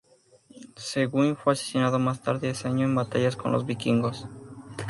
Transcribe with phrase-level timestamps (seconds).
[0.77, 4.27] Seguin fue asesinado más tarde ese año en batalla con los Vikingos.